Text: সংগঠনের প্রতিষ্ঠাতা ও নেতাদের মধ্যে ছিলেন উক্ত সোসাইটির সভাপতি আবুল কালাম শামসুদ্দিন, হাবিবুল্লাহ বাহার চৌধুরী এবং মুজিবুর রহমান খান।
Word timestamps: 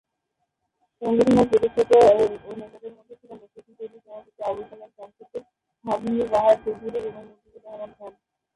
সংগঠনের 1.01 1.47
প্রতিষ্ঠাতা 1.51 1.97
ও 2.17 2.23
নেতাদের 2.59 2.91
মধ্যে 2.97 3.15
ছিলেন 3.19 3.37
উক্ত 3.45 3.57
সোসাইটির 3.65 4.01
সভাপতি 4.05 4.41
আবুল 4.49 4.65
কালাম 4.69 4.89
শামসুদ্দিন, 4.97 5.43
হাবিবুল্লাহ 5.85 6.29
বাহার 6.33 6.57
চৌধুরী 6.63 6.99
এবং 7.09 7.23
মুজিবুর 7.29 7.61
রহমান 7.65 7.91
খান। 7.97 8.13